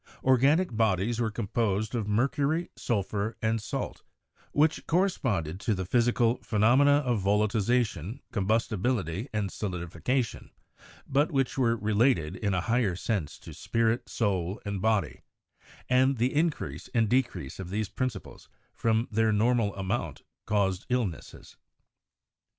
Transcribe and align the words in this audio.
Or 0.23 0.35
ganic 0.35 0.75
bodies 0.75 1.19
were 1.21 1.29
composed 1.29 1.93
of 1.93 2.07
mercury, 2.07 2.71
sulphur 2.75 3.37
and 3.39 3.61
salt, 3.61 4.01
which 4.51 4.87
corresponded 4.87 5.59
to 5.59 5.75
the 5.75 5.85
physical 5.85 6.39
"phenomena 6.41 7.03
of 7.05 7.19
vola 7.19 7.47
tilization, 7.47 8.19
combustibility 8.33 9.27
and 9.31 9.51
solidification," 9.51 10.49
but 11.07 11.31
which 11.31 11.55
were 11.55 11.75
related 11.77 12.35
in 12.35 12.55
a 12.55 12.61
higher 12.61 12.95
sense 12.95 13.37
to 13.41 13.53
spirit, 13.53 14.09
soul 14.09 14.59
and 14.65 14.81
body; 14.81 15.21
and 15.87 16.17
the 16.17 16.33
increase 16.33 16.89
and 16.95 17.07
decrease 17.07 17.59
of 17.59 17.69
these 17.69 17.87
principles 17.87 18.49
from 18.73 19.07
their 19.11 19.31
normal 19.31 19.75
amount 19.75 20.23
caused 20.47 20.87
illnesses. 20.89 21.57